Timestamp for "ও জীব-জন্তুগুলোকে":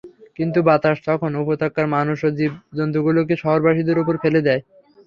2.21-3.35